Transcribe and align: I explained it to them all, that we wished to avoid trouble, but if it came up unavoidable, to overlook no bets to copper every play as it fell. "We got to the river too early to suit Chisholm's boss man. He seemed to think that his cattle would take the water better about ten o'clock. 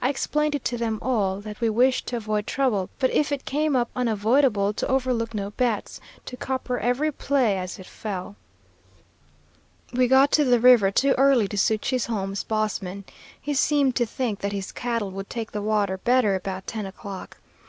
I 0.00 0.08
explained 0.08 0.54
it 0.54 0.64
to 0.66 0.78
them 0.78 1.00
all, 1.02 1.40
that 1.40 1.60
we 1.60 1.68
wished 1.68 2.06
to 2.06 2.16
avoid 2.16 2.46
trouble, 2.46 2.90
but 3.00 3.10
if 3.10 3.32
it 3.32 3.44
came 3.44 3.74
up 3.74 3.90
unavoidable, 3.96 4.72
to 4.74 4.86
overlook 4.86 5.34
no 5.34 5.50
bets 5.50 6.00
to 6.26 6.36
copper 6.36 6.78
every 6.78 7.10
play 7.10 7.58
as 7.58 7.76
it 7.80 7.86
fell. 7.86 8.36
"We 9.92 10.06
got 10.06 10.30
to 10.30 10.44
the 10.44 10.60
river 10.60 10.92
too 10.92 11.12
early 11.18 11.48
to 11.48 11.58
suit 11.58 11.82
Chisholm's 11.82 12.44
boss 12.44 12.80
man. 12.80 13.02
He 13.40 13.52
seemed 13.52 13.96
to 13.96 14.06
think 14.06 14.38
that 14.42 14.52
his 14.52 14.70
cattle 14.70 15.10
would 15.10 15.28
take 15.28 15.50
the 15.50 15.60
water 15.62 15.96
better 15.98 16.36
about 16.36 16.68
ten 16.68 16.86
o'clock. 16.86 17.38